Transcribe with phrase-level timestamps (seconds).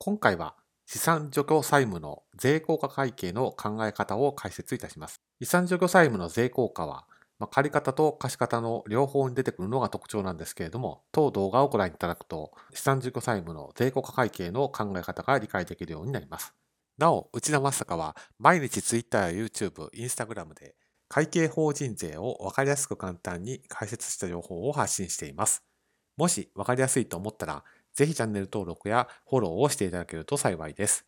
[0.00, 0.54] 今回は
[0.86, 5.20] 資産除去債務の税効果会計の考え方を解説いたします。
[5.42, 7.04] 資産除去債務の税効果は、
[7.40, 16.54] まあ、借方と貸方の両方に出てくるのが特徴なんですけれども、当動画をご覧いただくと、資産除去債務の税効果会計の考え方が理解できるようになります。
[16.96, 20.76] なお、内田正孝は毎日 Twitter や YouTube、Instagram で
[21.08, 25.64] 会計法人税を分かりやすく簡単に解説した情報を発信しています。
[26.16, 27.64] もし分かりやすいと思ったら、
[27.98, 31.04] ぜひチャンネル登録やフォローをしていただけると幸いです。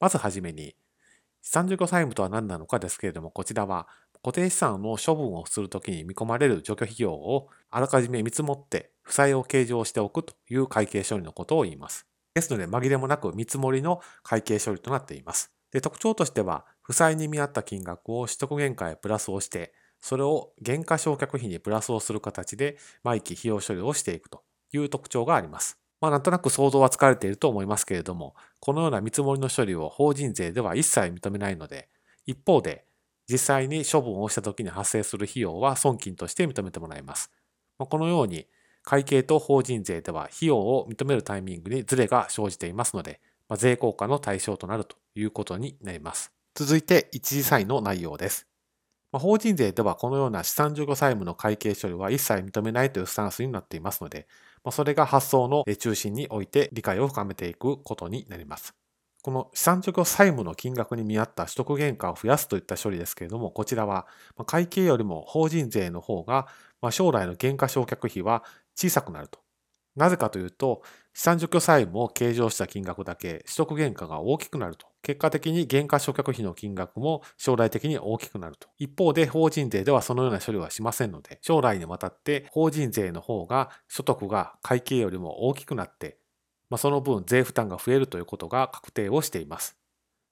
[0.00, 0.74] まずはじめに、
[1.42, 3.88] 資産除去債務とは何なのかですけれども、こちらは
[4.22, 12.06] 固定資産の処分をするときに見込まれる除去費用をあらかじめ見積もって負債を計上しておくという会計処理のことを言います。
[12.32, 15.52] ですので、紛れもなく見積もりの会計処理となっています。
[15.72, 25.78] で特徴としては、負債に見合った金額を取得原価へプラスをして、それを減価償却費にプラスをする形で毎期費用処理をしていくという特徴があります。
[26.00, 31.88] まあなんとなく想像はつかれていると思いますけれども、このような見積もりの処理を法人税では一切認めないので、
[32.26, 32.84] 一方で
[33.30, 37.30] 実際に処分をした時に発生する費用は損金として認めてもらいます。
[37.78, 38.46] このように
[38.82, 46.32] 会計と法人税では費用を認めるタイミングにズレが生じていますので、まあ、税効果の対象となるということになります。
[46.54, 48.46] 続いて一時債の内容です。
[49.12, 54.26] まあ、法人税ではこのような資産除去債務の会計処理は一切認めないというスタンスになっていますので、
[54.68, 58.74] まあ、それが発想の中心において理解を深めていくことになります。
[59.22, 64.06] この資産除去債務の金額に見合った取得原価を増やすといった処理ですけれども、こちらは
[64.44, 66.48] 会計よりも法人税の方が
[66.90, 68.44] 将来の減価償却費は
[68.76, 69.40] 小さくなると
[69.96, 70.82] なぜかというと、
[71.14, 74.87] 資産除去債務を計上した金額だけ取得原価が大きくなると。
[75.02, 78.68] 結果的に減価償却費の金額も将来的に大きくなると。
[78.78, 86.18] 一方で法人税ではそのような処理はしませんので、将来にわたって法人税の方が所得が会計よりも大きくなって、
[86.70, 89.76] まあ、その分税負担が増えるということが確定をしています。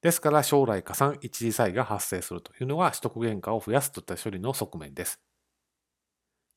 [0.00, 5.20] ですから将来加算一時債が発生するというのは取得原価を増やすといった処理の側面です。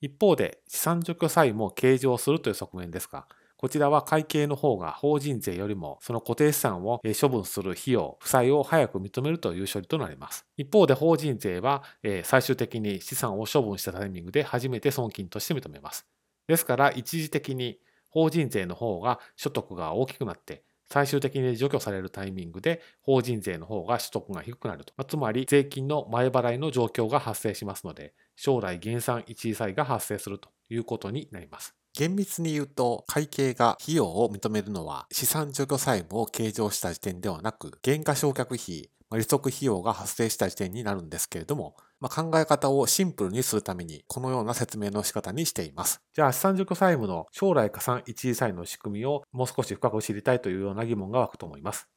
[0.02, 10.45] 一方で資産除去債務を計上するという側面ですが、こちらは会計の方が法人税よりもその固定資産を処分する費用、負債を早く認めるという処理となります。
[10.57, 11.83] 一方で法人税は
[12.23, 16.05] 最終的に資産を処分したタイミングで初めて損金として認めます。
[16.47, 17.79] ですから一時的に
[18.09, 25.03] 法人税の方が所得が大きくなって最終的に除去されるタイミングで法人税の方が所得が低くなると。
[25.05, 31.73] つまり税金の前払いの状況が発生しますので、将来減産一時債が発生するということになります。
[31.95, 46.01] 厳密に言うと、会計が費用を認めるのは資産除去債務を計上した時点ではなく、減価償却費、利息費用が発生した時点になるんですけれども、まあ、考え方をシンプルにするために、このような説明の仕方にしています。
[46.13, 51.88] じゃあ、資産除去債務の将来加算一時債の仕組みをもう少し深く知りたいというような疑問が湧くと思います。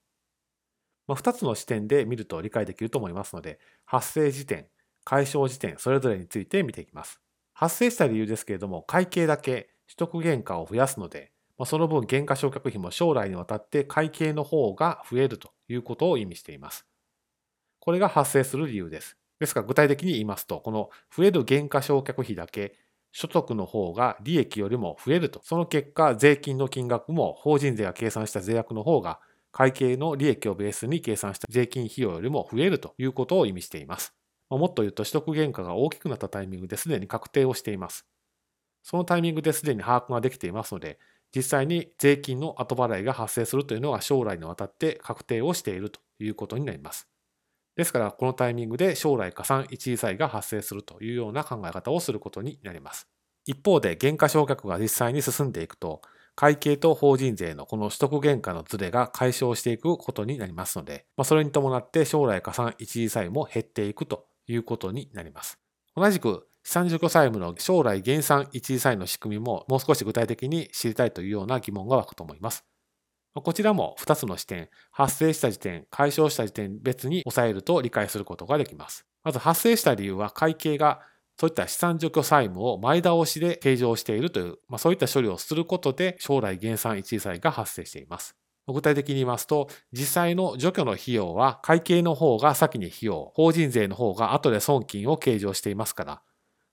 [1.09, 4.69] まあ、2つの視点で見ると理解できると思いますので、発生時点、
[5.03, 7.21] 解消時点、それぞれについて見ていきます。
[7.53, 16.87] 発生した理由ですけれども、会計だけ取得原価を増やすので、まあ、その分減価償却費も将来にわたって会計の方が増えるということを意味しています。
[17.81, 19.17] これが発生する理由です。
[19.41, 22.75] ですから具体的に言いますと、この増える減価償却費だけ
[23.13, 25.41] 所得の方が利益よりも増えると。
[25.43, 29.21] その結果、税金の金額も法人税が計算した税額の方が
[29.51, 34.15] 会計の利益をベースに計算した税金費用よりも増えるということを意味しています。
[34.51, 38.07] もっと言うと取得原価が大きくなったタイミングですでに確定をしています。
[38.83, 40.99] そのタイミングですでに把握ができていますので、
[41.35, 47.09] 実際に税金の後払いが発生するというのが将来にわたって確定をしているということになります。
[47.77, 53.09] ですから、このタイミングで将来加算一時債が発生するというような考え方をすることになります。
[53.45, 56.03] 一方で、減価償却が実際に進んでいくと、
[56.35, 65.59] 会計と法人税のこの取得原価のズレが解消していくことになりますので、まあ、それに伴って将来加算一時債も減っていくということになります。
[65.97, 72.67] 同じく資産除去債務の将来減産一時債の仕組みももう少し具体的に知りたいというような疑問が湧くと思います。
[73.33, 79.07] こちらも2つの視点、発生した時点、解消した時点別に抑えると理解することができます。
[79.25, 81.01] まず発生した理由は会計が
[81.41, 88.37] そういった資産除去債務を前倒しで計上しているという、まあ、そういった処理をすることで将来減産一時債が発生しています。
[88.67, 96.23] 具体的に言いますと、実際の除去の費用は会計の方が先に費用、法人税の方が後で損金を計上していますから、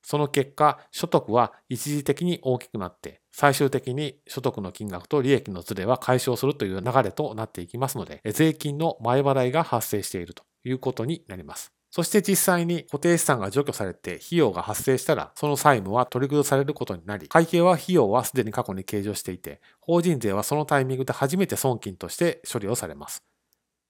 [0.05, 11.73] その結果、所得は一時的に大きくなって、最終的に所得の金額と利益のズレは解消するという流れとなっていきますので、税金の前払いが発生しているということになります。
[11.89, 23.23] そして実際に固定資産が除去されて費用が発生したら、その債務は取り崩されることになり、会計は費用はすでに過去に計上していて、法人税はそのタイミングで初めて損金として処理をされます。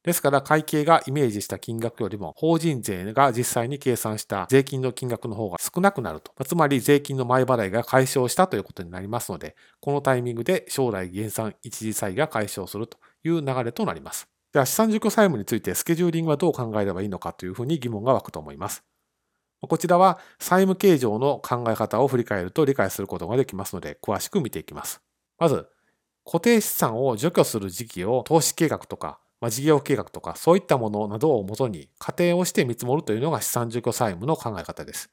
[0.06, 6.31] ですから会計がイメージした金額よりも法人税が実際に計算した税金の金額の方が少なくなると。
[6.46, 14.28] つまり税金の前払いが解消したということになりますので、このタイミングで将来減産一時債が解消するという流れとなります。
[14.54, 18.84] では資産除去債務についてスケジューリングはどう考えればいいのかというふうに疑問が湧くと思います。
[19.60, 25.01] こちらは債務計上の考え方を振り返ると理解することができますので、詳しく見ていきます。
[25.40, 25.68] まず、
[26.24, 35.12] 固定資産を除去する時期を投資計画とかまあ、事業計画とかそういったものなどをもとに仮定をして見積もるというのが資産除去債務の考え方です。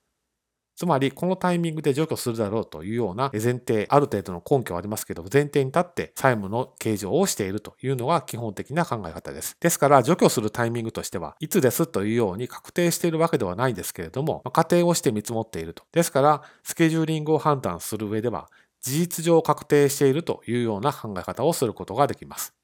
[0.74, 9.56] つまり、このタイミングで除去するだろうというような前提、ある程度の根拠はありますけど、前提に立って債務の計上をしているというのが基本的な考え方です。
[9.60, 15.84] ですから、除去するタイミングとしては、いつですというように確定しているわけではないんですけれども、仮定をして見積もっていると。
[15.92, 18.48] ですから、スケジューリングを判断する上では、
[18.80, 22.54] 事実上確定しているというような考え方をすることができます。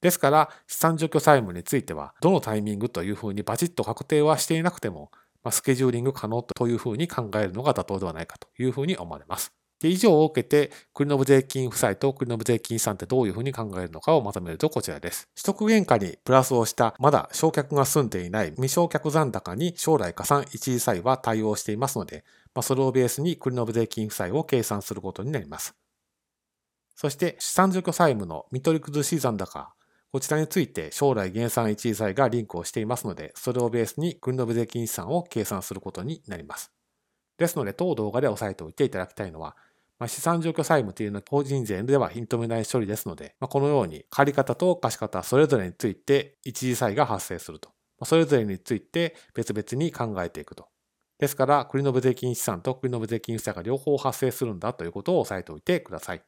[0.00, 5.10] ですから、資産除去債務については、どのタイミングというふうにバチッと確定はしていなくても、
[5.42, 9.52] まあ、スケジューリング可能というふうに考えるのが妥当ではないかというふうに思われます。
[9.80, 15.28] で以上を受けて、国の税金負債と国の税金資産ってどういうふうに考えるのかをまとめるとこちらです。
[15.36, 22.24] 取得原価にプラスをしたまだ償却が済んでいない未償却残高に将来加算一時債は対応していますので、
[22.54, 25.76] まあ、それをベースに国の税金負債を計算することになります。
[26.96, 29.72] そして資産除去債務の見取り崩し残高
[30.10, 36.72] こちらについて将来減産一時債がリンクをしていますので、それをベースに国の税金資産を計算することになります。
[37.36, 39.56] ですので、当動画で押さえておいていただきたいのは、
[39.98, 47.70] まあ、資産状況債務というのは法人税では認めない処理ですので、まあ、このように借方と貸方それぞれについて一時債が発生すると。
[47.98, 50.68] まあ、それぞれについて別々に考えていくと。
[51.18, 56.22] ですから、国の税金資産と国の税金負債が両方発生するんだということを押さえておいてください。